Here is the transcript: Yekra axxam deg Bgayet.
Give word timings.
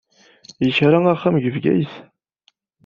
Yekra 0.65 0.99
axxam 1.13 1.35
deg 1.37 1.51
Bgayet. 1.55 1.93